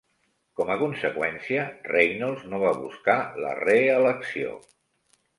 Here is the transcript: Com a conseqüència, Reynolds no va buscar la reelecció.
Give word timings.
Com 0.59 0.69
a 0.75 0.75
conseqüència, 0.83 1.65
Reynolds 1.91 2.45
no 2.53 2.61
va 2.63 2.71
buscar 2.85 3.17
la 3.43 3.51
reelecció. 3.59 4.55